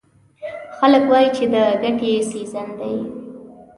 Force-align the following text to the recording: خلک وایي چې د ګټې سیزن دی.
خلک 0.77 1.03
وایي 1.11 1.29
چې 1.37 1.45
د 1.53 1.55
ګټې 1.83 2.13
سیزن 2.31 2.69
دی. 2.79 2.95